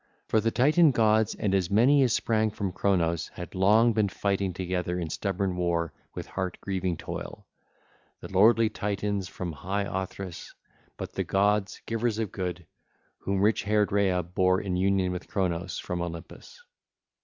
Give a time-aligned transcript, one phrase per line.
[0.29, 4.51] For the Titan gods and as many as sprang from Cronos had long been fighting
[4.51, 7.45] together in stubborn war with heart grieving toil,
[8.19, 10.55] the lordly Titans from high Othyrs,
[10.97, 12.65] but the gods, givers of good,
[13.19, 16.59] whom rich haired Rhea bare in union with Cronos, from Olympus.